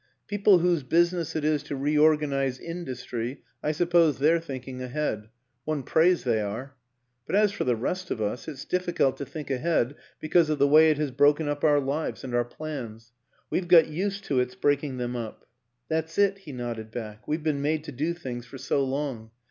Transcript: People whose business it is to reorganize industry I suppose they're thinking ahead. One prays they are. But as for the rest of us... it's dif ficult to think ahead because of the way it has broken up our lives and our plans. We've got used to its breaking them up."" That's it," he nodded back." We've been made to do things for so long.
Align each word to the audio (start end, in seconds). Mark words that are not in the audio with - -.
People 0.27 0.57
whose 0.57 0.81
business 0.81 1.35
it 1.35 1.43
is 1.45 1.61
to 1.61 1.75
reorganize 1.75 2.57
industry 2.59 3.43
I 3.61 3.71
suppose 3.71 4.17
they're 4.17 4.39
thinking 4.39 4.81
ahead. 4.81 5.29
One 5.63 5.83
prays 5.83 6.23
they 6.23 6.41
are. 6.41 6.73
But 7.27 7.35
as 7.35 7.51
for 7.51 7.65
the 7.65 7.75
rest 7.75 8.09
of 8.09 8.19
us... 8.19 8.47
it's 8.47 8.65
dif 8.65 8.87
ficult 8.87 9.15
to 9.17 9.27
think 9.27 9.51
ahead 9.51 9.93
because 10.19 10.49
of 10.49 10.57
the 10.57 10.67
way 10.67 10.89
it 10.89 10.97
has 10.97 11.11
broken 11.11 11.47
up 11.47 11.63
our 11.63 11.79
lives 11.79 12.23
and 12.23 12.33
our 12.33 12.43
plans. 12.43 13.13
We've 13.51 13.67
got 13.67 13.89
used 13.89 14.23
to 14.23 14.39
its 14.39 14.55
breaking 14.55 14.97
them 14.97 15.15
up."" 15.15 15.45
That's 15.87 16.17
it," 16.17 16.39
he 16.39 16.51
nodded 16.51 16.89
back." 16.89 17.27
We've 17.27 17.43
been 17.43 17.61
made 17.61 17.83
to 17.83 17.91
do 17.91 18.15
things 18.15 18.47
for 18.47 18.57
so 18.57 18.83
long. 18.83 19.29